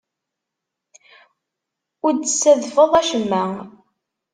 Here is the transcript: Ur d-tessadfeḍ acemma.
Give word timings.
Ur 2.05 2.11
d-tessadfeḍ 2.15 2.91
acemma. 3.01 3.43